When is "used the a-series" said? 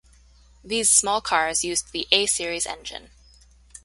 1.63-2.65